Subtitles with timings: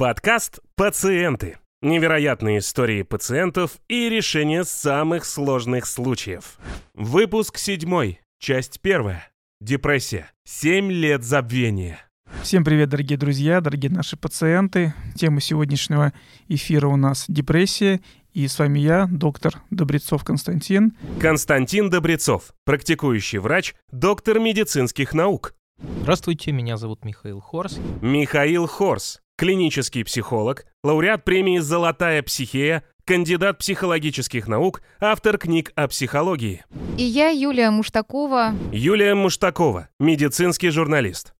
[0.00, 1.58] Подкаст «Пациенты».
[1.82, 6.58] Невероятные истории пациентов и решение самых сложных случаев.
[6.94, 9.28] Выпуск седьмой, часть первая.
[9.60, 10.30] Депрессия.
[10.46, 11.98] Семь лет забвения.
[12.42, 14.94] Всем привет, дорогие друзья, дорогие наши пациенты.
[15.16, 16.14] Тема сегодняшнего
[16.48, 18.00] эфира у нас депрессия.
[18.32, 20.96] И с вами я, доктор Добрецов Константин.
[21.20, 25.54] Константин Добрецов, практикующий врач, доктор медицинских наук.
[26.02, 27.78] Здравствуйте, меня зовут Михаил Хорс.
[28.00, 36.62] Михаил Хорс, клинический психолог, лауреат премии «Золотая психея», кандидат психологических наук, автор книг о психологии.
[36.98, 38.54] И я, Юлия Муштакова.
[38.70, 41.32] Юлия Муштакова, медицинский журналист.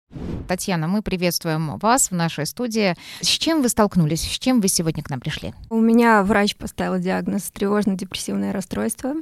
[0.48, 2.96] Татьяна, мы приветствуем вас в нашей студии.
[3.20, 4.22] С чем вы столкнулись?
[4.22, 5.52] С чем вы сегодня к нам пришли?
[5.68, 9.12] У меня врач поставил диагноз тревожно-депрессивное расстройство.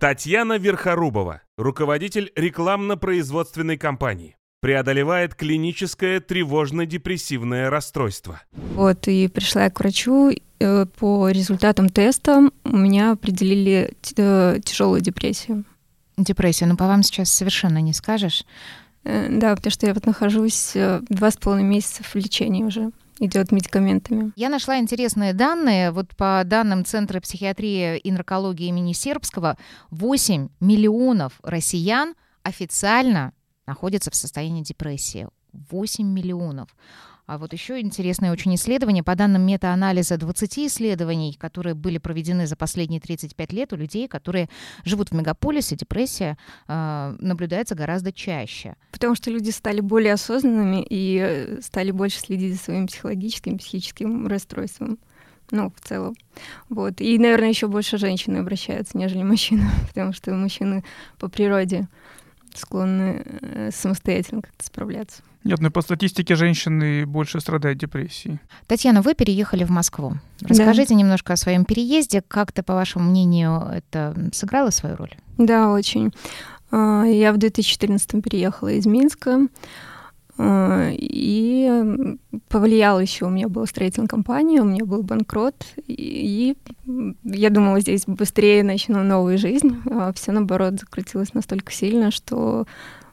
[0.00, 8.40] Татьяна Верхорубова, руководитель рекламно-производственной компании преодолевает клиническое тревожно-депрессивное расстройство.
[8.74, 15.00] Вот, и пришла я к врачу, э, по результатам теста у меня определили э, тяжелую
[15.00, 15.64] депрессию.
[16.16, 18.44] Депрессию, ну по вам сейчас совершенно не скажешь.
[19.04, 23.52] Э, да, потому что я вот нахожусь два с половиной месяца в лечении уже идет
[23.52, 24.32] медикаментами.
[24.36, 25.90] Я нашла интересные данные.
[25.90, 29.56] Вот по данным Центра психиатрии и наркологии имени Сербского,
[29.90, 33.32] 8 миллионов россиян официально
[33.68, 35.28] находятся в состоянии депрессии.
[35.70, 36.68] 8 миллионов.
[37.26, 39.02] А вот еще интересное очень исследование.
[39.02, 44.48] По данным метаанализа 20 исследований, которые были проведены за последние 35 лет у людей, которые
[44.84, 46.38] живут в мегаполисе, депрессия
[46.68, 48.76] э, наблюдается гораздо чаще.
[48.92, 54.26] Потому что люди стали более осознанными и э, стали больше следить за своим психологическим, психическим
[54.26, 54.98] расстройством.
[55.50, 56.14] Ну, в целом.
[56.70, 57.00] Вот.
[57.02, 60.82] И, наверное, еще больше женщины обращаются, нежели мужчины, потому что мужчины
[61.18, 61.88] по природе
[62.56, 65.22] склонны э, самостоятельно как-то справляться.
[65.44, 68.38] Нет, ну по статистике женщины больше страдают депрессией.
[68.66, 70.14] Татьяна, вы переехали в Москву.
[70.40, 70.94] Расскажите да.
[70.94, 72.22] немножко о своем переезде.
[72.26, 75.14] Как-то, по вашему мнению, это сыграло свою роль?
[75.38, 76.12] Да, очень.
[76.70, 79.46] А, я в 2014 переехала из Минска.
[80.40, 82.16] А, и
[82.48, 86.56] повлиял еще, у меня была строительная компания, у меня был банкрот, и
[87.24, 92.66] я думала, здесь быстрее начну новую жизнь, а все наоборот закрутилось настолько сильно, что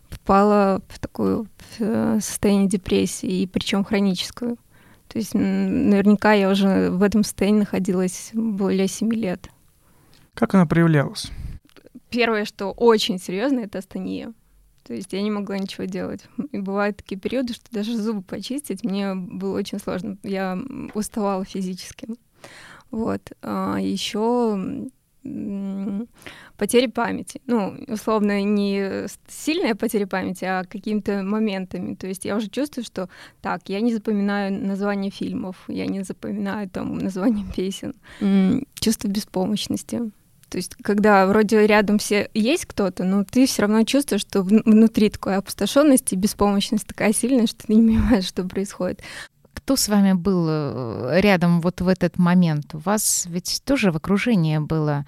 [0.09, 1.45] попала в такое
[1.79, 4.57] э, состояние депрессии, и причем хроническую.
[5.07, 9.49] То есть наверняка я уже в этом состоянии находилась более 7 лет.
[10.35, 11.31] Как она проявлялась?
[12.09, 14.33] Первое, что очень серьезно, это астения.
[14.85, 16.25] То есть я не могла ничего делать.
[16.51, 20.17] И бывают такие периоды, что даже зубы почистить мне было очень сложно.
[20.21, 20.59] Я
[20.93, 22.07] уставала физически.
[22.91, 23.31] Вот.
[23.41, 24.89] А еще
[26.57, 27.41] потери памяти.
[27.47, 31.95] Ну, условно, не сильная потеря памяти, а какими-то моментами.
[31.95, 33.09] То есть я уже чувствую, что
[33.41, 37.95] так, я не запоминаю названия фильмов, я не запоминаю там названия песен.
[38.75, 40.11] Чувство беспомощности.
[40.55, 45.09] То есть, когда вроде рядом все есть кто-то, но ты все равно чувствуешь, что внутри
[45.09, 49.01] такой опустошенность и беспомощность такая сильная, что ты не понимаешь, что происходит.
[49.53, 52.73] Кто с вами был э, рядом вот в этот момент?
[52.73, 55.05] У вас ведь тоже в окружении было,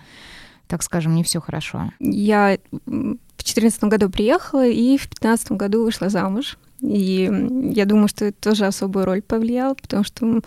[0.67, 1.93] так скажем, не все хорошо.
[2.01, 6.57] Я в четырнадцатом году приехала и в пятнадцатом году вышла замуж.
[6.81, 7.31] И
[7.73, 10.41] я думаю, что это тоже особую роль повлияло, потому что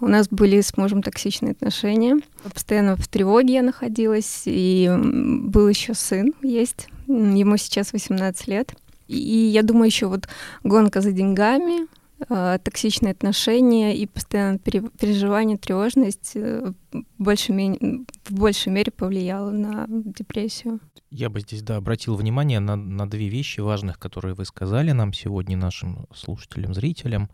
[0.00, 2.20] у нас были с мужем токсичные отношения.
[2.52, 8.74] Постоянно в тревоге я находилась, и был еще сын есть, ему сейчас 18 лет.
[9.08, 10.28] И я думаю, еще вот
[10.62, 11.86] гонка за деньгами,
[12.28, 20.80] токсичные отношения и постоянное переживание, тревожность э, в большей, в большей мере повлияло на депрессию.
[21.10, 25.12] Я бы здесь, да, обратил внимание на, на две вещи важных, которые вы сказали нам
[25.12, 27.30] сегодня, нашим слушателям, зрителям.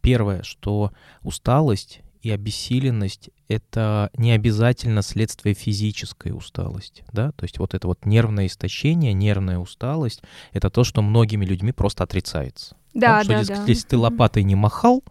[0.00, 0.92] Первое, что
[1.22, 8.06] усталость и обессиленность— это не обязательно следствие физической усталости, да, то есть вот это вот
[8.06, 10.22] нервное истощение, нервная усталость—
[10.52, 12.76] это то, что многими людьми просто отрицается.
[12.94, 13.64] Да, да, да, что, да.
[13.66, 15.02] Если ты лопатой не махал,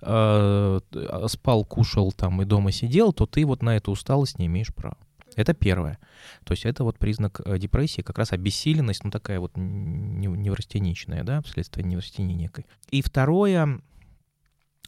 [0.00, 0.80] э,
[1.26, 4.96] спал, кушал там и дома сидел, то ты вот на эту усталость не имеешь права.
[5.36, 5.98] Это первое.
[6.44, 11.42] То есть это вот признак э, депрессии, как раз обессиленность, ну такая вот неврастеничная, да,
[11.42, 12.66] вследствие неврастении некой.
[12.90, 13.80] И второе,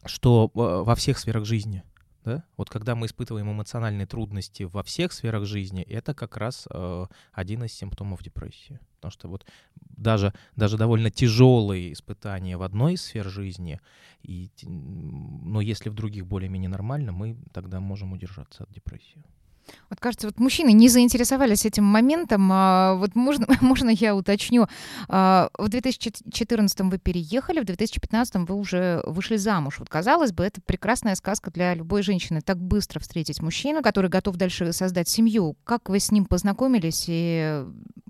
[0.07, 1.83] что э, во всех сферах жизни,
[2.25, 7.07] да, вот когда мы испытываем эмоциональные трудности во всех сферах жизни, это как раз э,
[7.33, 8.81] один из симптомов депрессии.
[8.97, 13.81] Потому что вот даже, даже довольно тяжелые испытания в одной из сфер жизни,
[14.23, 19.23] и, но если в других более-менее нормально, мы тогда можем удержаться от депрессии.
[19.91, 22.49] Вот кажется, вот мужчины не заинтересовались этим моментом.
[22.53, 24.67] А вот можно, можно я уточню?
[25.09, 29.79] А, в 2014 вы переехали, в 2015 вы уже вышли замуж.
[29.79, 32.41] Вот казалось бы, это прекрасная сказка для любой женщины.
[32.41, 35.57] Так быстро встретить мужчину, который готов дальше создать семью.
[35.65, 37.65] Как вы с ним познакомились и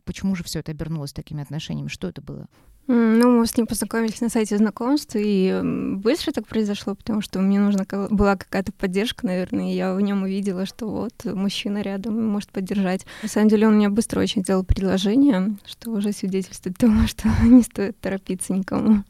[0.04, 1.88] почему же все это обернулось такими отношениями?
[1.88, 2.46] Что это было?
[2.86, 5.60] Ну, мы с ним познакомились на сайте знакомств, и
[5.96, 10.24] быстро так произошло, потому что мне нужна была какая-то поддержка, наверное, и я в нем
[10.24, 13.06] увидела, что вот мужчина рядом может поддержать.
[13.22, 17.62] На самом деле он мне быстро очень сделал предложение, что уже свидетельствует тому, что не
[17.62, 19.02] стоит торопиться никому.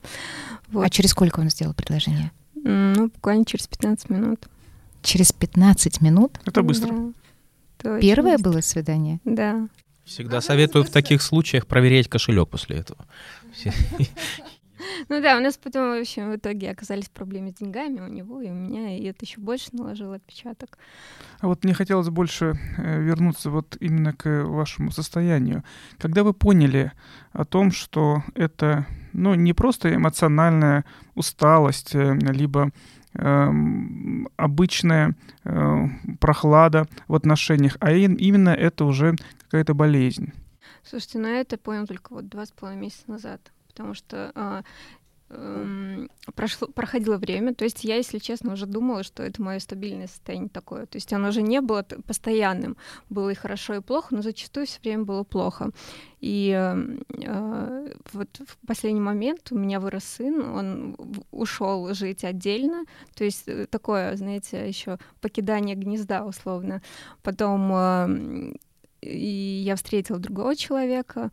[0.69, 0.85] Вот.
[0.85, 2.31] А через сколько он сделал предложение?
[2.55, 4.49] Ну, буквально через 15 минут.
[5.03, 6.41] Через 15 минут?
[6.47, 7.13] Это быстро.
[7.83, 7.99] Да.
[8.01, 8.51] Первое быстро.
[8.51, 9.21] было свидание?
[9.25, 9.69] Да.
[10.05, 13.07] Всегда советую в таких случаях проверять кошелек после этого.
[15.09, 18.41] Ну да, у нас потом, в общем, в итоге оказались проблемы с деньгами у него
[18.41, 20.79] и у меня, и это еще больше наложило отпечаток.
[21.41, 25.63] А вот мне хотелось больше э, вернуться вот именно к вашему состоянию.
[25.99, 26.93] Когда вы поняли
[27.33, 30.85] о том, что это, ну, не просто эмоциональная
[31.15, 32.71] усталость, э, либо
[33.15, 33.51] э,
[34.37, 35.87] обычная э,
[36.21, 40.33] прохлада в отношениях, а именно это уже какая-то болезнь.
[40.83, 44.63] Слушайте, ну это понял только вот два с половиной месяца назад, потому что а,
[45.31, 50.07] эм, прошло, проходило время, то есть я, если честно, уже думала, что это мое стабильное
[50.07, 52.77] состояние такое, то есть оно уже не было постоянным,
[53.11, 55.71] было и хорошо, и плохо, но зачастую все время было плохо.
[56.21, 60.97] И э, вот в последний момент у меня вырос сын, он
[61.31, 62.85] ушел жить отдельно,
[63.15, 66.83] то есть э, такое, знаете, еще покидание гнезда условно.
[67.23, 68.55] Потом э,
[69.05, 71.31] и я встретила другого человека,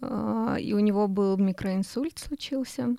[0.00, 2.96] а, и у него был микроинсульт случился.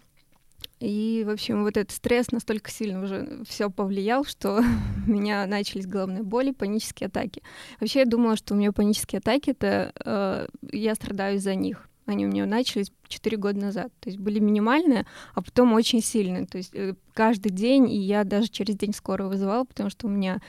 [0.83, 4.61] И, в общем, вот этот стресс настолько сильно уже все повлиял, что
[5.07, 7.41] у меня начались головные боли, панические атаки.
[7.79, 11.87] Вообще я думала, что у меня панические атаки это э, я страдаю из-за них.
[12.05, 13.93] Они у меня начались 4 года назад.
[14.01, 16.45] То есть были минимальные, а потом очень сильные.
[16.45, 20.09] То есть э, каждый день, и я даже через день скоро вызывала, потому что у
[20.09, 20.41] меня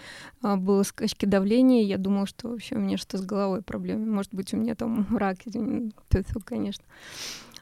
[0.43, 4.05] а, было скачки давления, и я думала, что вообще у меня что с головой проблемы.
[4.07, 5.93] Может быть, у меня там рак, извини,
[6.45, 6.85] конечно.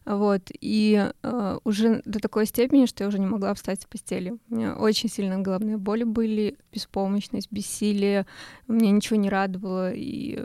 [0.05, 4.35] Вот, и э, уже до такой степени, что я уже не могла встать с постели.
[4.51, 8.27] У меня очень сильные головные боли были, беспомощность, бессилие,
[8.67, 10.41] мне ничего не радовало, и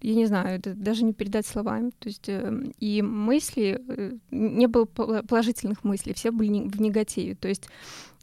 [0.00, 1.90] я не знаю, это даже не передать словами.
[1.98, 7.34] То есть э, и мысли, э, не было положительных мыслей, все были в негативе.
[7.34, 7.68] То есть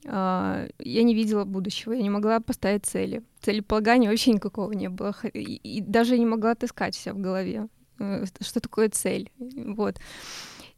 [0.04, 3.24] э, я не видела будущего, я не могла поставить цели.
[3.42, 5.16] Целеполагания вообще никакого не было.
[5.33, 7.68] И, и даже не могла отыскать себя в голове,
[8.00, 9.31] э, что такое цель.
[9.38, 10.00] Вот.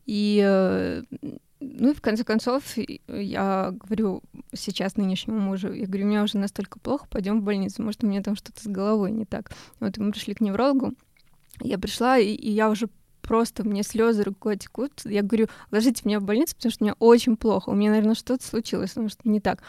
[0.08, 1.04] И, э,
[1.60, 2.64] ну и в конце концов,
[3.08, 4.24] я говорю
[4.54, 8.08] сейчас нынешнему мужу, я говорю, у меня уже настолько плохо, пойдем в больницу, может, у
[8.08, 9.52] меня там что-то с головой не так.
[9.80, 10.94] Вот мы пришли к неврологу,
[11.62, 12.90] я пришла, и, и я уже
[13.22, 15.02] просто, мне слезы рукой текут.
[15.04, 17.70] Я говорю, ложите меня в больницу, потому что мне очень плохо.
[17.70, 19.62] У меня, наверное, что-то случилось, потому что не так.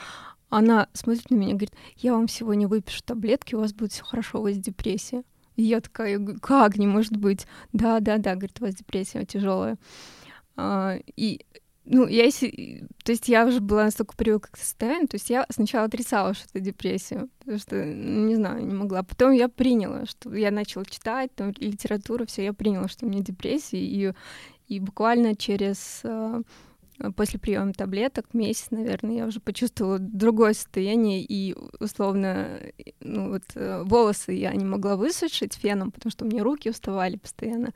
[0.49, 4.05] Она смотрит на меня и говорит, я вам сегодня выпишу таблетки, у вас будет все
[4.05, 5.25] хорошо, у вас депрессия.
[5.57, 7.47] И я такая, как не может быть?
[7.73, 9.77] Да, да, да, говорит, у вас депрессия тяжелая.
[10.59, 11.47] А, и
[11.85, 12.85] ну, я если...
[13.05, 16.47] То есть я уже была настолько привыкла к состоянию, то есть я сначала отрицала, что
[16.51, 19.03] это депрессия, потому что, ну, не знаю, не могла.
[19.03, 23.23] Потом я приняла, что я начала читать там литературу, все, я приняла, что у меня
[23.23, 24.13] депрессия, и,
[24.67, 26.43] и буквально через а,
[27.17, 32.61] после приема таблеток, месяц, наверное, я уже почувствовала другое состояние, и условно,
[33.01, 37.17] ну вот э, волосы я не могла высушить феном, потому что у меня руки уставали
[37.17, 37.73] постоянно.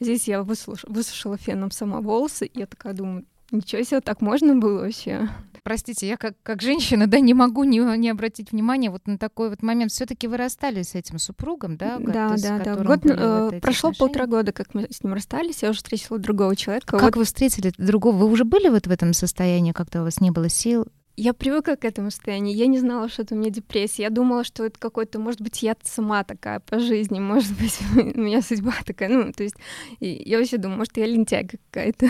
[0.00, 0.84] Здесь я высуш...
[0.84, 5.28] высушила феном сама волосы, и я такая думаю, ничего себе, так можно было вообще?
[5.66, 9.50] Простите, я как, как женщина, да, не могу не, не обратить внимания вот на такой
[9.50, 9.90] вот момент.
[9.90, 11.98] все таки вы расстались с этим супругом, да?
[11.98, 12.76] Да, есть, да, да.
[12.76, 13.98] Год, э, прошло отношения?
[13.98, 16.86] полтора года, как мы с ним расстались, я уже встретила другого человека.
[16.86, 17.16] Как вот...
[17.16, 18.14] вы встретили другого?
[18.14, 20.86] Вы уже были вот в этом состоянии, как-то у вас не было сил?
[21.16, 22.54] я привыкла к этому состоянию.
[22.54, 24.02] Я не знала, что это у меня депрессия.
[24.02, 27.76] Я думала, что это какой-то, может быть, я сама такая по жизни, может быть,
[28.14, 29.08] у меня судьба такая.
[29.08, 29.56] Ну, то есть
[29.98, 32.08] я вообще думаю, может, я лентяйка какая-то.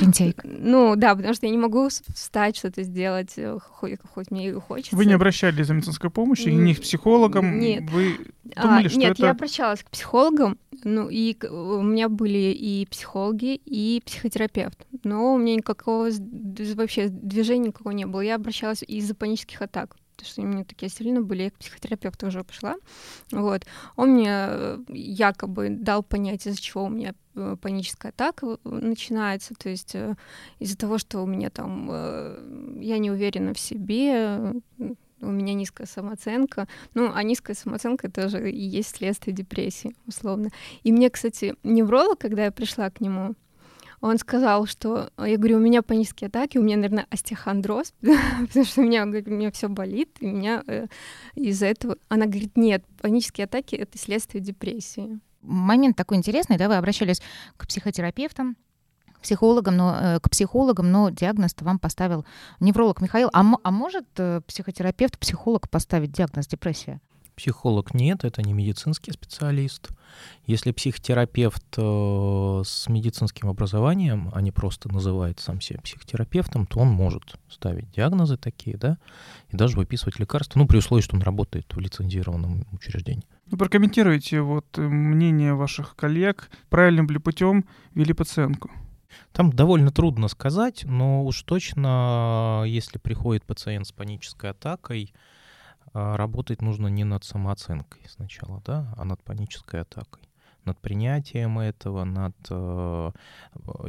[0.00, 0.46] Лентяйка.
[0.46, 4.52] Ну да, потому что я не могу встать, что-то сделать, э, хоть, хоть мне и
[4.52, 4.94] хочется.
[4.94, 7.58] Вы не обращались за медицинской помощью, ни к психологам?
[7.58, 7.90] Нет.
[7.90, 9.22] Вы думали, а, что нет, это...
[9.24, 15.38] я обращалась к психологам, ну и у меня были и психологи, и психотерапевт, но у
[15.38, 16.10] меня никакого
[16.74, 18.20] вообще движения никакого не было.
[18.20, 22.28] Я обращалась из-за панических атак потому что у меня такие сильно были, я к психотерапевту
[22.28, 22.76] уже пошла.
[23.30, 23.64] Вот.
[23.96, 27.14] Он мне э, якобы дал понять, из-за чего у меня
[27.60, 30.14] паническая атака начинается, то есть э,
[30.58, 34.52] из-за того, что у меня там я не уверена в себе,
[35.22, 36.68] у меня низкая самооценка.
[36.94, 40.50] Ну, а низкая самооценка тоже и есть следствие депрессии, условно.
[40.82, 43.34] И мне, кстати, невролог, когда я пришла к нему,
[44.00, 48.80] он сказал, что я говорю, у меня панические атаки, у меня, наверное, остеохондроз, потому что
[48.80, 50.88] у меня, говорит, у меня все болит, и меня э,
[51.36, 51.96] из-за этого.
[52.08, 55.20] Она говорит, нет, панические атаки это следствие депрессии.
[55.42, 57.20] Момент такой интересный, да, вы обращались
[57.56, 58.56] к психотерапевтам,
[59.22, 62.26] психологам, но э, к психологам, но диагноз вам поставил
[62.60, 63.30] невролог Михаил.
[63.32, 67.00] А, а может э, психотерапевт, психолог поставить диагноз депрессия?
[67.34, 69.88] Психолог нет, это не медицинский специалист.
[70.46, 76.88] Если психотерапевт э, с медицинским образованием, а не просто называет сам себя психотерапевтом, то он
[76.88, 78.98] может ставить диагнозы такие, да,
[79.48, 83.24] и даже выписывать лекарства, ну, при условии, что он работает в лицензированном учреждении.
[83.52, 88.70] Ну, прокомментируйте вот э, мнение ваших коллег, правильным ли путем вели пациентку.
[89.32, 95.12] Там довольно трудно сказать, но уж точно, если приходит пациент с панической атакой,
[95.92, 100.22] а, работать нужно не над самооценкой сначала, да, а над панической атакой
[100.64, 103.10] над принятием этого, над э,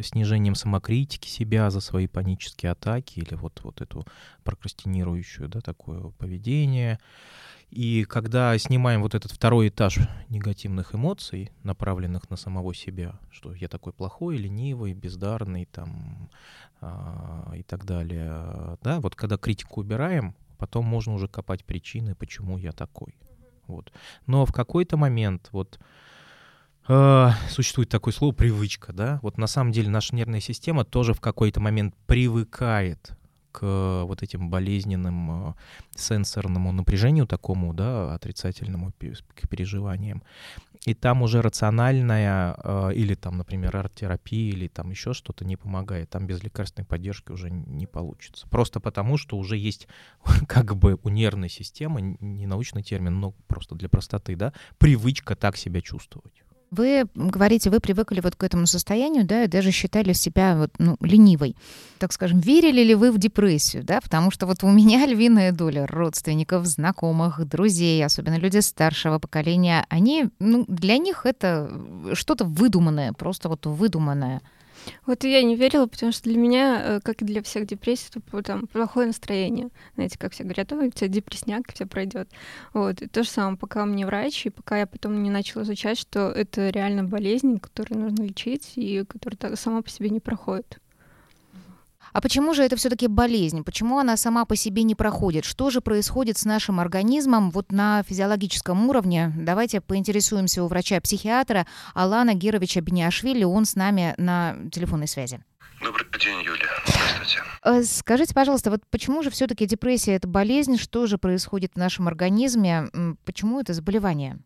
[0.01, 4.05] снижением самокритики себя за свои панические атаки или вот, вот эту
[4.43, 6.99] прокрастинирующую, да, такое поведение.
[7.73, 9.97] И когда снимаем вот этот второй этаж
[10.29, 16.29] негативных эмоций, направленных на самого себя, что я такой плохой, ленивый, бездарный там
[16.81, 22.59] э, и так далее, да, вот когда критику убираем, потом можно уже копать причины, почему
[22.59, 23.15] я такой.
[23.65, 23.91] Вот.
[24.27, 25.79] Но в какой-то момент вот
[26.87, 29.17] э, существует такое слово привычка, да.
[29.23, 33.17] Вот на самом деле наша нервная система тоже в какой-то момент привыкает
[33.53, 35.53] к вот этим болезненным э,
[35.95, 40.21] сенсорному напряжению такому, да, отрицательному к переживаниям
[40.85, 46.09] и там уже рациональная э, или там, например, арт-терапия или там еще что-то не помогает.
[46.09, 48.47] Там без лекарственной поддержки уже не получится.
[48.49, 49.87] Просто потому, что уже есть
[50.47, 55.55] как бы у нервной системы, не научный термин, но просто для простоты, да, привычка так
[55.55, 56.43] себя чувствовать.
[56.75, 60.97] Вы говорите, вы привыкли вот к этому состоянию, да, и даже считали себя вот, ну,
[61.01, 61.55] ленивой.
[61.99, 64.01] Так скажем, верили ли вы в депрессию, да?
[64.01, 70.29] Потому что вот у меня львиная доля родственников, знакомых, друзей, особенно люди старшего поколения, они,
[70.39, 71.69] ну, для них это
[72.13, 74.41] что-то выдуманное, просто вот выдуманное.
[75.05, 78.43] Вот я не верила, потому что для меня, э, как и для всех депрессий, это
[78.43, 79.69] там плохое настроение.
[79.95, 82.29] Знаете, как все говорят, ой, у тебя депрессняк, все пройдет.
[82.73, 83.01] Вот.
[83.01, 86.29] И то же самое, пока мне врач, и пока я потом не начала изучать, что
[86.29, 90.79] это реально болезнь, которую нужно лечить, и которая сама по себе не проходит.
[92.11, 93.63] А почему же это все-таки болезнь?
[93.63, 95.45] Почему она сама по себе не проходит?
[95.45, 99.33] Что же происходит с нашим организмом вот на физиологическом уровне?
[99.37, 103.43] Давайте поинтересуемся у врача-психиатра Алана Гировича Бениашвили.
[103.43, 105.43] Он с нами на телефонной связи.
[105.81, 106.69] Добрый день, Юлия.
[106.85, 107.43] Здравствуйте.
[107.63, 110.77] Э, скажите, пожалуйста, вот почему же все-таки депрессия это болезнь?
[110.77, 112.89] Что же происходит в нашем организме?
[113.25, 114.39] Почему это заболевание?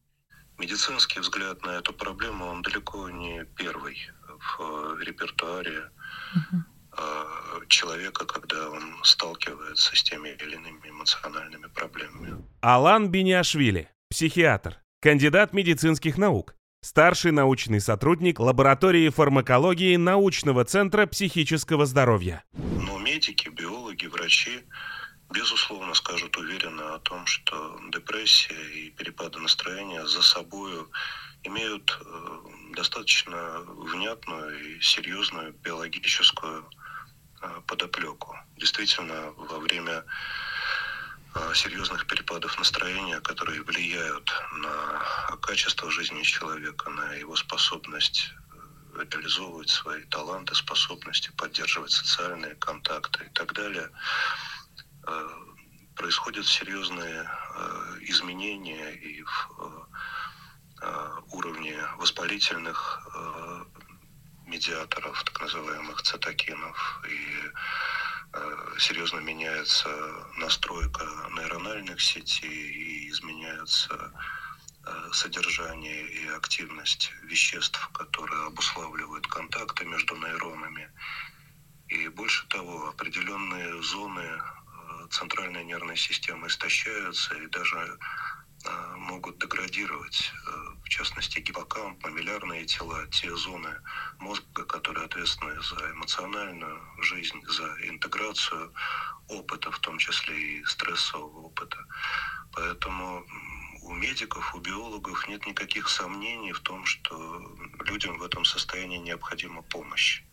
[0.57, 3.95] Медицинский взгляд на эту проблему, он далеко не первый
[4.39, 4.61] в
[4.99, 5.91] э, репертуаре
[6.35, 6.63] угу.
[7.69, 12.43] Человека, когда он сталкивается с теми или иными эмоциональными проблемами.
[12.61, 22.43] Алан Бениашвили, психиатр, кандидат медицинских наук, старший научный сотрудник лаборатории фармакологии научного центра психического здоровья.
[22.53, 24.63] Но медики, биологи, врачи
[25.33, 30.71] безусловно скажут уверенно о том, что депрессия и перепады настроения за собой
[31.43, 36.69] имеют э, достаточно внятную и серьезную биологическую
[37.67, 38.35] подоплеку.
[38.57, 40.03] Действительно, во время
[41.35, 48.33] э, серьезных перепадов настроения, которые влияют на качество жизни человека, на его способность
[48.95, 53.89] э, реализовывать свои таланты, способности, поддерживать социальные контакты и так далее,
[55.95, 57.29] происходят серьезные
[58.01, 59.87] изменения и в
[61.31, 63.07] уровне воспалительных
[64.47, 67.51] медиаторов, так называемых цитокинов, и
[68.33, 69.89] э, серьезно меняется
[70.37, 71.03] настройка
[71.35, 74.13] нейрональных сетей и изменяется
[74.85, 80.89] э, содержание и активность веществ, которые обуславливают контакты между нейронами.
[81.89, 87.99] И больше того, определенные зоны э, центральной нервной системы истощаются, и даже
[88.97, 90.51] могут деградировать, э,
[90.83, 93.81] в частности, гиппокамп, мамиллярные тела, те зоны
[94.19, 98.73] мозга, которые ответственны за эмоциональную жизнь, за интеграцию
[99.27, 101.77] опыта, в том числе и стрессового опыта.
[102.53, 103.25] Поэтому
[103.83, 109.61] у медиков, у биологов нет никаких сомнений в том, что людям в этом состоянии необходима
[109.61, 110.23] помощь.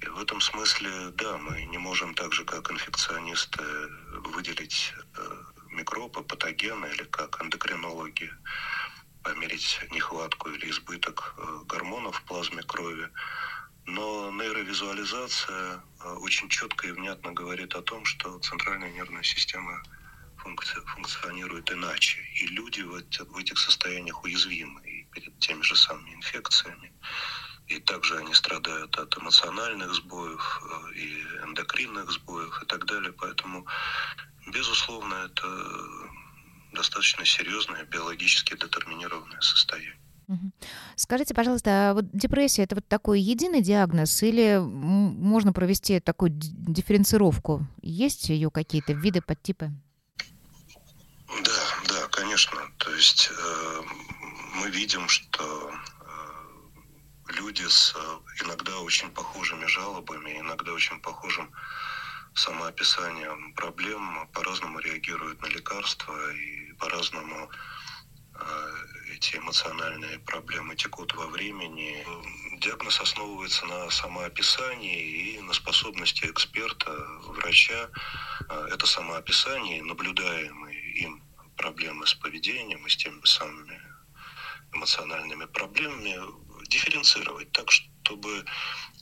[0.00, 3.62] И в этом смысле, да, мы не можем так же, как инфекционисты,
[4.34, 8.30] выделить э, микробы, патогены или как эндокринологи
[9.22, 13.08] померить нехватку или избыток э, гормонов в плазме крови.
[13.86, 19.82] Но нейровизуализация э, очень четко и внятно говорит о том, что центральная нервная система
[20.38, 22.20] функци функционирует иначе.
[22.40, 26.92] И люди в, в этих состояниях уязвимы и перед теми же самыми инфекциями.
[27.66, 33.12] И также они страдают от эмоциональных сбоев э, и эндокринных сбоев и так далее.
[33.12, 33.66] Поэтому,
[34.52, 35.48] безусловно, это
[36.72, 39.98] достаточно серьезное биологически детерминированное состояние.
[40.96, 47.66] Скажите, пожалуйста, а вот депрессия это вот такой единый диагноз или можно провести такую дифференцировку?
[47.82, 49.70] Есть ее какие-то виды, подтипы?
[51.42, 52.58] Да, да, конечно.
[52.78, 53.82] То есть э,
[54.56, 61.50] мы видим, что э, люди с э, иногда очень похожими жалобами, иногда очень похожим
[62.34, 67.50] самоописанием проблем по-разному реагируют на лекарства и по-разному
[68.34, 68.74] э,
[69.14, 72.04] эти эмоциональные проблемы текут во времени.
[72.58, 76.90] Диагноз основывается на самоописании и на способности эксперта,
[77.28, 77.88] врача.
[78.48, 81.22] Э, это самоописание, наблюдаемые им
[81.56, 83.80] проблемы с поведением и с теми самыми
[84.72, 86.18] эмоциональными проблемами
[86.74, 88.44] дифференцировать так, чтобы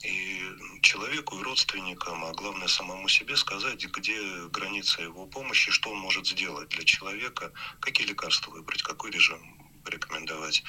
[0.03, 0.41] и
[0.81, 6.27] человеку, и родственникам, а главное самому себе сказать, где граница его помощи, что он может
[6.27, 9.41] сделать для человека, какие лекарства выбрать, какой режим
[9.85, 10.63] рекомендовать,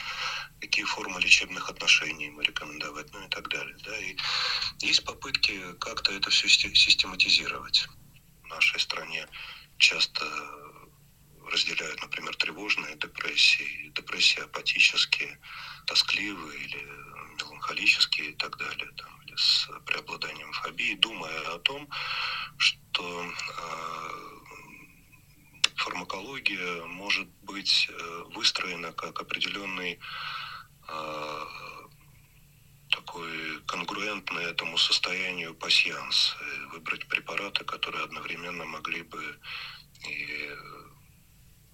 [0.60, 3.76] какие формы лечебных отношений ему рекомендовать, ну и так далее.
[3.84, 3.96] Да?
[3.98, 4.16] И
[4.80, 7.86] есть попытки как-то это все систематизировать.
[8.42, 9.28] В нашей стране
[9.78, 10.24] часто
[11.50, 15.38] разделяют, например, тревожные депрессии, депрессии апатические,
[15.86, 16.82] тоскливые или
[17.38, 21.88] меланхолические и так далее, там, или с преобладанием фобии, думая о том,
[22.56, 24.24] что э,
[25.76, 29.98] фармакология может быть э, выстроена как определенный
[30.88, 31.46] э,
[32.90, 36.36] такой конгруентный этому состоянию пасьянс,
[36.72, 39.38] выбрать препараты, которые одновременно могли бы
[40.08, 40.50] и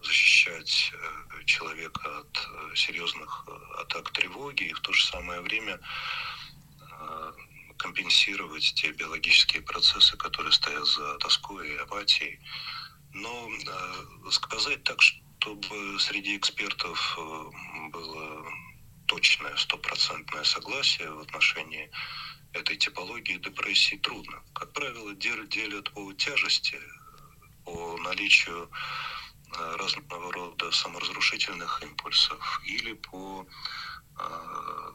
[0.02, 5.80] защищать э, человека от э, серьезных э, атак тревоги и в то же самое время
[7.78, 12.38] компенсировать те биологические процессы, которые стоят за тоской и апатией.
[13.14, 13.48] Но
[14.30, 17.18] сказать так, чтобы среди экспертов
[17.90, 18.44] было
[19.06, 21.90] точное стопроцентное согласие в отношении
[22.52, 24.42] этой типологии депрессии трудно.
[24.52, 26.78] Как правило, делят по тяжести,
[27.64, 28.70] по наличию
[29.78, 33.46] разного рода саморазрушительных импульсов или по
[34.18, 34.92] э,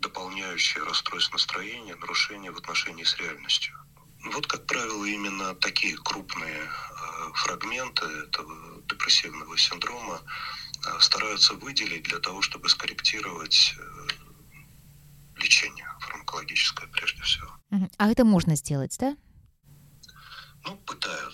[0.00, 3.74] дополняющее расстройство настроения, нарушение в отношении с реальностью.
[4.32, 10.20] Вот, как правило, именно такие крупные э, фрагменты этого депрессивного синдрома
[11.00, 13.74] стараются выделить для того, чтобы скорректировать
[15.36, 17.50] лечение фармакологическое прежде всего.
[17.96, 19.16] А это можно сделать, да?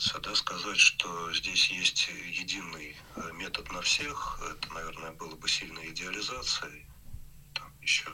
[0.01, 4.41] Пытаются, да, сказать, что здесь есть единый э, метод на всех.
[4.51, 6.87] Это, наверное, было бы сильной идеализацией.
[7.53, 8.11] Там еще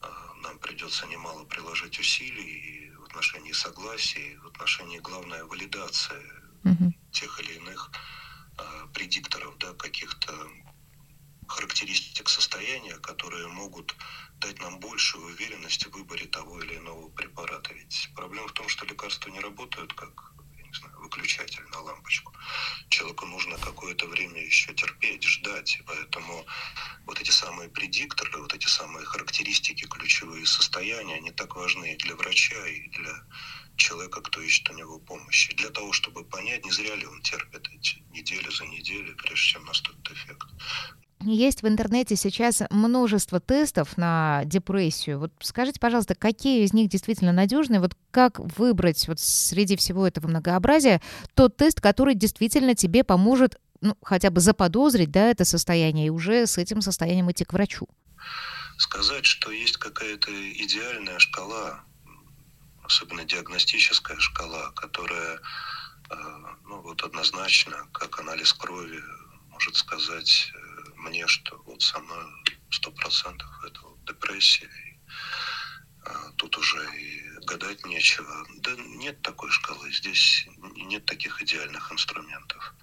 [0.00, 0.06] э,
[0.42, 6.24] нам придется немало приложить усилий и в отношении согласия, и в отношении, главной валидации
[6.64, 6.94] угу.
[7.12, 7.90] тех или иных
[8.56, 10.32] э, предикторов, да, каких-то
[11.46, 13.94] характеристик состояния, которые могут
[14.38, 17.74] дать нам большую уверенность в выборе того или иного препарата.
[17.74, 20.33] Ведь проблема в том, что лекарства не работают как
[21.14, 22.32] выключатель на лампочку.
[22.88, 25.76] Человеку нужно какое-то время еще терпеть, ждать.
[25.78, 26.46] И поэтому
[27.06, 32.14] вот эти самые предикторы, вот эти самые характеристики, ключевые состояния, они так важны и для
[32.16, 33.24] врача, и для
[33.76, 35.54] человека, кто ищет у него помощи.
[35.54, 39.64] Для того, чтобы понять, не зря ли он терпит эти недели за неделей, прежде чем
[39.64, 40.48] наступит эффект.
[41.24, 45.18] Есть в интернете сейчас множество тестов на депрессию.
[45.18, 47.80] Вот скажите, пожалуйста, какие из них действительно надежные?
[47.80, 51.00] Вот как выбрать вот среди всего этого многообразия
[51.34, 56.46] тот тест, который действительно тебе поможет ну, хотя бы заподозрить да, это состояние и уже
[56.46, 57.88] с этим состоянием идти к врачу?
[58.76, 61.84] Сказать, что есть какая-то идеальная шкала,
[62.82, 65.38] особенно диагностическая шкала, которая
[66.10, 66.14] э,
[66.64, 69.00] ну, вот однозначно, как анализ крови,
[69.50, 70.63] может сказать э,
[71.04, 72.24] мне, что вот со мной
[72.70, 74.66] сто процентов это вот депрессия.
[74.66, 74.98] И,
[76.06, 78.46] а, тут уже и гадать нечего.
[78.58, 79.92] Да нет такой шкалы.
[79.92, 82.74] Здесь нет таких идеальных инструментов.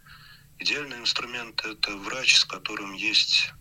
[0.60, 3.52] Идеальный инструмент– это врач, с которым есть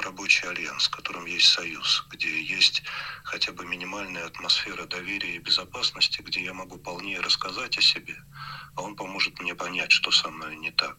[0.00, 2.82] рабочий альянс, в котором есть союз, где есть
[3.24, 8.16] хотя бы минимальная атмосфера доверия и безопасности, где я могу полнее рассказать о себе,
[8.74, 10.96] а он поможет мне понять, что со мной не так.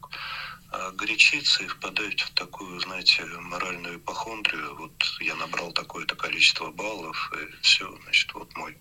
[0.74, 7.32] А горячиться и впадать в такую, знаете, моральную ипохондрию, вот я набрал такое-то количество баллов,
[7.40, 8.76] и все, значит, вот мой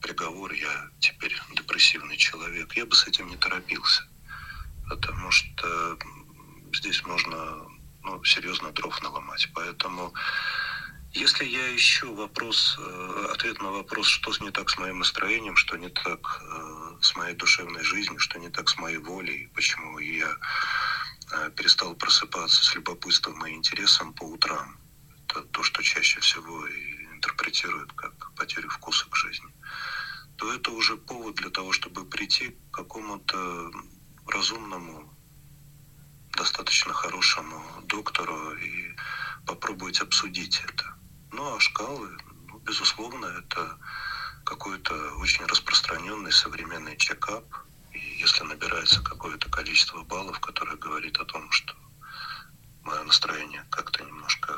[0.00, 4.08] приговор, я теперь депрессивный человек, я бы с этим не торопился,
[4.88, 5.98] потому что
[6.72, 7.66] здесь можно
[8.04, 9.48] ну, серьезно дров наломать.
[9.52, 10.14] Поэтому
[11.12, 15.76] если я ищу вопрос, э, ответ на вопрос, что не так с моим настроением, что
[15.76, 20.36] не так э, с моей душевной жизнью, что не так с моей волей, почему я
[21.56, 24.78] перестал просыпаться с любопытством и интересом по утрам,
[25.24, 29.52] это то, что чаще всего и интерпретируют как потерю вкуса к жизни,
[30.36, 33.70] то это уже повод для того, чтобы прийти к какому-то
[34.26, 35.12] разумному
[36.36, 38.94] достаточно хорошему доктору и
[39.46, 40.94] попробовать обсудить это.
[41.32, 42.16] Ну а шкалы,
[42.48, 43.78] ну, безусловно, это
[44.44, 47.44] какой-то очень распространенный современный чекап.
[48.26, 51.74] Если набирается какое-то количество баллов, которое говорит о том, что
[52.82, 54.52] мое настроение как-то немножко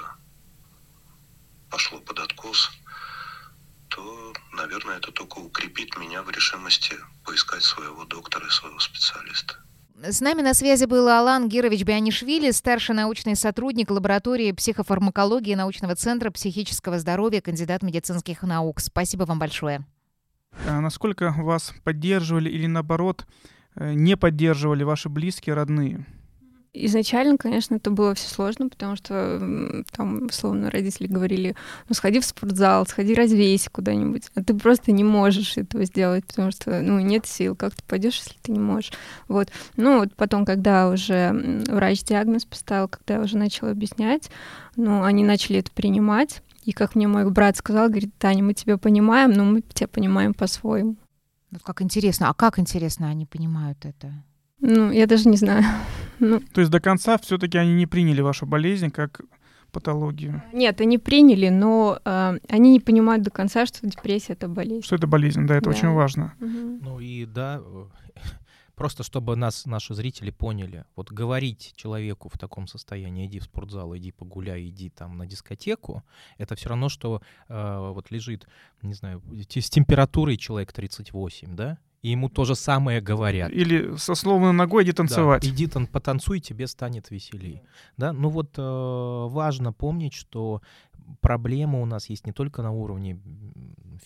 [1.71, 2.71] пошло под откос,
[3.89, 6.95] то, наверное, это только укрепит меня в решимости
[7.27, 9.57] поискать своего доктора и своего специалиста.
[10.03, 16.31] С нами на связи был Алан Гирович Бианишвили, старший научный сотрудник лаборатории психофармакологии научного центра
[16.31, 18.81] психического здоровья, кандидат медицинских наук.
[18.81, 19.85] Спасибо вам большое.
[20.67, 23.27] А насколько вас поддерживали или наоборот
[23.81, 26.05] не поддерживали ваши близкие, родные?
[26.75, 31.57] Изначально, конечно, это было все сложно, потому что там, условно, родители говорили,
[31.89, 36.51] ну, сходи в спортзал, сходи развейся куда-нибудь, а ты просто не можешь этого сделать, потому
[36.51, 38.93] что, ну, нет сил, как ты пойдешь, если ты не можешь.
[39.29, 39.49] Вот.
[39.77, 44.31] Ну, вот потом, когда уже врач диагноз поставил, когда я уже начала объяснять,
[44.77, 48.77] ну, они начали это принимать, и как мне мой брат сказал, говорит, Таня, мы тебя
[48.77, 50.97] понимаем, но мы тебя понимаем по-своему.
[51.51, 52.29] Вот как интересно.
[52.29, 54.13] А как интересно они понимают это?
[54.61, 55.65] Ну, я даже не знаю.
[56.21, 56.41] Ну.
[56.53, 59.21] То есть до конца все-таки они не приняли вашу болезнь как
[59.71, 60.43] патологию?
[60.53, 64.83] Нет, они приняли, но э, они не понимают до конца, что депрессия это болезнь.
[64.83, 65.71] Что это болезнь, да, это Да.
[65.71, 66.35] очень важно.
[66.41, 66.81] Мгм.
[66.83, 67.61] Ну и да,
[68.79, 73.97] просто чтобы нас, наши зрители поняли, вот говорить человеку в таком состоянии, иди в спортзал,
[73.97, 76.03] иди погуляй, иди там на дискотеку,
[76.39, 78.47] это все равно, что э, вот лежит,
[78.83, 83.51] не знаю, с температурой человек 38, да, и ему то же самое говорят.
[83.51, 85.43] Или со сломанной ногой иди танцевать.
[85.43, 87.63] Да, иди тан- потанцуй, тебе станет веселее.
[87.97, 90.63] Да, ну вот э, важно помнить, что
[91.21, 93.21] проблемы у нас есть не только на уровне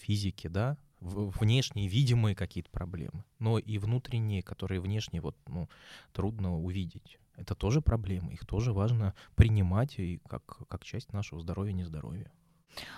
[0.01, 5.69] физики, да, внешние, видимые какие-то проблемы, но и внутренние, которые внешне вот, ну,
[6.13, 7.19] трудно увидеть.
[7.37, 12.31] Это тоже проблемы, их тоже важно принимать и как, как часть нашего здоровья, нездоровья.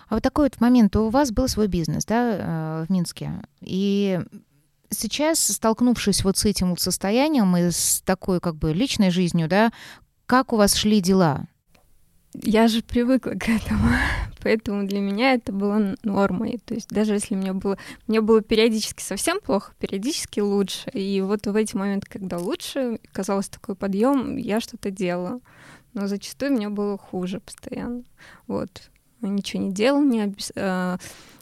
[0.07, 0.95] А вот такой вот момент.
[0.95, 3.41] У вас был свой бизнес, да, э, в Минске.
[3.61, 4.19] И
[4.89, 9.71] сейчас, столкнувшись вот с этим вот состоянием и с такой как бы личной жизнью, да,
[10.25, 11.47] как у вас шли дела?
[12.43, 13.89] Я же привыкла к этому,
[14.43, 16.59] поэтому для меня это было нормой.
[16.65, 20.89] То есть даже если мне было, мне было периодически совсем плохо, периодически лучше.
[20.91, 25.39] И вот в эти моменты, когда лучше, казалось такой подъем, я что-то делала.
[25.93, 28.03] Но зачастую мне было хуже постоянно.
[28.47, 28.89] Вот.
[29.21, 30.97] Ничего не делал, не обес- а,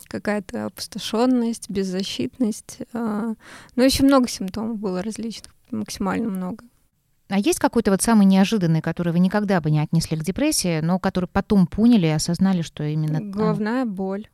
[0.07, 2.79] какая-то опустошенность, беззащитность.
[2.93, 3.33] а.
[3.75, 6.63] Ну, еще много симптомов было различных, максимально много.
[7.33, 10.99] А есть какой-то вот самый неожиданный, который вы никогда бы не отнесли к депрессии, но
[10.99, 13.17] который потом поняли и осознали, что именно...
[13.17, 13.31] там?
[13.31, 14.29] Головная боль.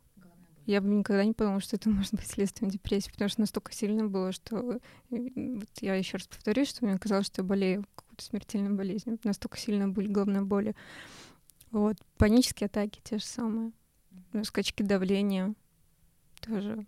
[0.66, 4.06] Я бы никогда не подумала, что это может быть следствием депрессии, потому что настолько сильно
[4.06, 4.80] было, что э,
[5.12, 9.18] вот я еще раз повторюсь, что мне казалось, что я болею какой-то смертельной болезнью.
[9.24, 10.76] Настолько сильно были головные боли.
[11.72, 11.96] Вот.
[12.18, 13.72] Панические атаки те же самые.
[14.34, 15.54] Ну, Скачки давления
[16.42, 16.86] тоже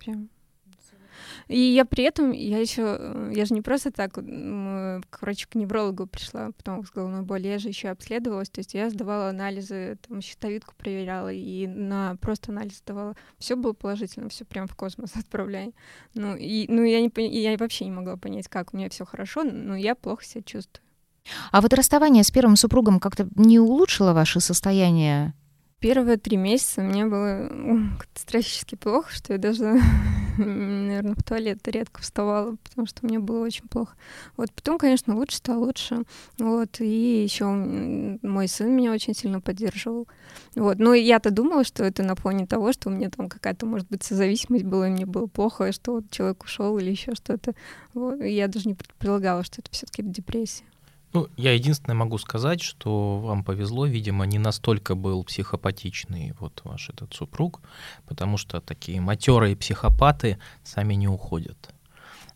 [0.00, 0.30] прям.
[1.48, 6.50] И я при этом, я еще, я же не просто так м, к неврологу пришла,
[6.56, 10.74] потом с головной болью, я же еще обследовалась, то есть я сдавала анализы, там щитовидку
[10.76, 13.14] проверяла и на просто анализ сдавала.
[13.38, 15.74] Все было положительно, все прям в космос отправляй.
[16.14, 19.44] Ну и ну я не я вообще не могла понять, как у меня все хорошо,
[19.44, 20.82] но я плохо себя чувствую.
[21.50, 25.34] А вот расставание с первым супругом как-то не улучшило ваше состояние?
[25.78, 27.50] Первые три месяца мне было
[27.98, 29.80] катастрофически плохо, что я даже,
[30.44, 33.94] наверное, в туалет редко вставала, потому что мне было очень плохо.
[34.36, 36.02] Вот потом, конечно, лучше стало лучше.
[36.38, 40.06] Вот и еще мой сын меня очень сильно поддерживал.
[40.54, 43.88] Вот, ну я-то думала, что это на фоне того, что у меня там какая-то, может
[43.88, 47.54] быть, созависимость была, и мне было плохо, что вот человек ушел или еще что-то.
[47.94, 50.64] Вот, я даже не предполагала, что это все-таки депрессия.
[51.16, 56.90] Ну, я единственное могу сказать, что вам повезло, видимо, не настолько был психопатичный вот ваш
[56.90, 57.62] этот супруг,
[58.06, 61.70] потому что такие матерые психопаты сами не уходят.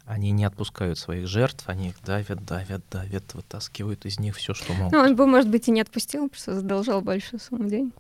[0.07, 4.73] Они не отпускают своих жертв, они их давят, давят, давят, вытаскивают из них все, что
[4.73, 4.93] могут.
[4.93, 7.93] Ну, он бы, может быть, и не отпустил, просто задолжал большую сумму денег.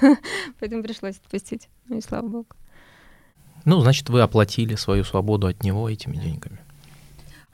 [0.60, 1.68] Поэтому пришлось отпустить.
[1.88, 2.46] Ну и слава богу.
[3.64, 6.60] Ну, значит, вы оплатили свою свободу от него этими деньгами.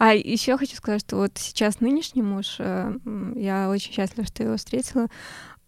[0.00, 2.90] А еще хочу сказать, что вот сейчас нынешний муж, э,
[3.36, 5.08] я очень счастлива, что его встретила.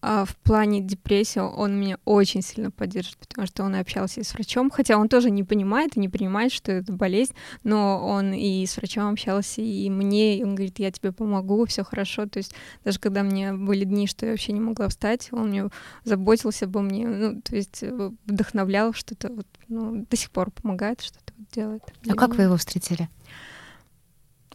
[0.01, 4.33] А в плане депрессии он меня очень сильно поддерживает, потому что он общался и с
[4.33, 8.64] врачом, хотя он тоже не понимает и не понимает, что это болезнь, но он и
[8.64, 12.25] с врачом общался, и мне, и он говорит, я тебе помогу, все хорошо.
[12.25, 15.68] То есть даже когда мне были дни, что я вообще не могла встать, он мне
[16.05, 21.03] заботился обо мне, ну, то есть э, вдохновлял что-то, вот, ну, до сих пор помогает
[21.03, 21.83] что-то вот делать.
[22.09, 23.11] А как вы его встретили?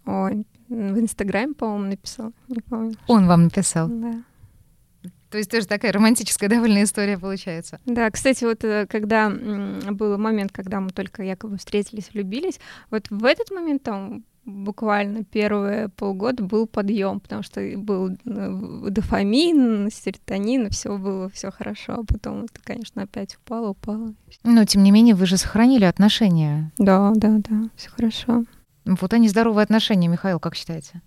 [0.07, 2.95] Ой, в Инстаграме, по-моему, написал, не помню.
[3.07, 3.89] Он вам написал?
[3.89, 4.23] Да.
[5.29, 7.79] То есть тоже такая романтическая довольно история получается.
[7.85, 13.25] Да, кстати, вот э, когда был момент, когда мы только якобы встретились, влюбились, вот в
[13.25, 20.97] этот момент там буквально первые полгода был подъем, потому что был э, дофамин, серотонин, все
[20.97, 24.13] было все хорошо, а потом это, конечно, опять упало, упало.
[24.43, 26.71] Но тем не менее вы же сохранили отношения.
[26.77, 28.45] Да, да, да, все хорошо.
[28.87, 31.01] Вот они здоровые отношения, Михаил, как считаете?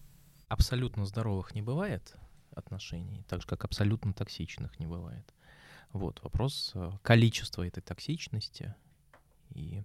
[0.49, 2.15] Абсолютно здоровых не бывает
[2.55, 5.25] отношений, так же как абсолютно токсичных не бывает.
[5.93, 8.75] Вот вопрос э, количества этой токсичности.
[9.55, 9.83] И,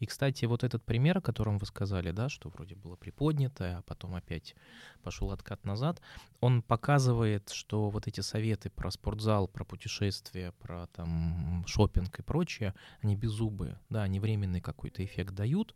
[0.00, 3.82] и, кстати, вот этот пример, о котором вы сказали, да, что вроде было приподнято, а
[3.82, 4.56] потом опять
[5.02, 6.02] пошел откат назад,
[6.40, 12.74] он показывает, что вот эти советы про спортзал, про путешествия, про там шопинг и прочее,
[13.00, 15.74] они беззубые, да, они временный какой-то эффект дают,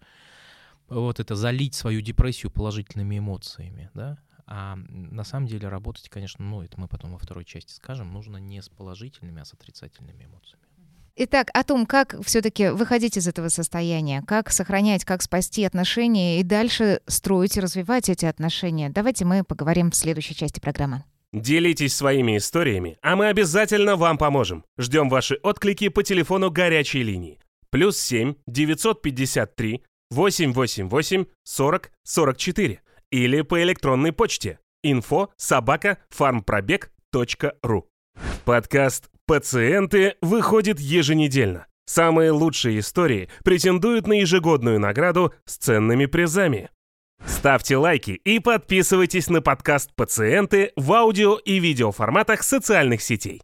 [1.00, 6.62] вот это залить свою депрессию положительными эмоциями, да, а на самом деле работать, конечно, ну,
[6.62, 10.62] это мы потом во второй части скажем, нужно не с положительными, а с отрицательными эмоциями.
[11.14, 16.42] Итак, о том, как все-таки выходить из этого состояния, как сохранять, как спасти отношения и
[16.42, 21.04] дальше строить и развивать эти отношения, давайте мы поговорим в следующей части программы.
[21.32, 24.64] Делитесь своими историями, а мы обязательно вам поможем.
[24.78, 27.40] Ждем ваши отклики по телефону горячей линии.
[27.70, 37.88] Плюс 7 953 888 40 44 или по электронной почте info собака farmprobег.ру.
[38.44, 41.66] Подкаст «Пациенты» выходит еженедельно.
[41.86, 46.70] Самые лучшие истории претендуют на ежегодную награду с ценными призами.
[47.26, 53.42] Ставьте лайки и подписывайтесь на подкаст «Пациенты» в аудио и видеоформатах социальных сетей.